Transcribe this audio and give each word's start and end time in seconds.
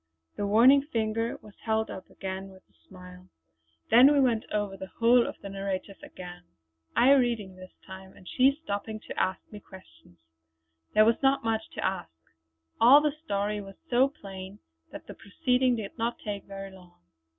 The 0.35 0.47
warning 0.47 0.81
finger 0.81 1.37
was 1.43 1.53
held 1.63 1.91
up 1.91 2.09
again 2.09 2.49
with 2.49 2.63
a 2.67 2.87
smile. 2.87 3.29
Then 3.91 4.11
we 4.11 4.19
went 4.19 4.45
over 4.51 4.75
the 4.75 4.87
whole 4.97 5.27
of 5.27 5.37
the 5.43 5.49
narrative 5.49 5.97
again, 6.01 6.41
I 6.95 7.11
reading 7.11 7.55
this 7.55 7.73
time 7.85 8.13
and 8.13 8.27
she 8.27 8.59
stopping 8.63 8.99
to 8.99 9.13
ask 9.19 9.39
me 9.51 9.59
questions. 9.59 10.17
There 10.95 11.05
was 11.05 11.21
not 11.21 11.43
much 11.43 11.69
to 11.75 11.85
ask; 11.85 12.09
all 12.79 12.99
the 12.99 13.11
story 13.23 13.61
was 13.61 13.75
so 13.91 14.07
plain 14.07 14.57
that 14.89 15.05
the 15.05 15.13
proceeding 15.13 15.75
did 15.75 15.95
not 15.99 16.17
take 16.17 16.45
very 16.45 16.71
long. 16.71 16.95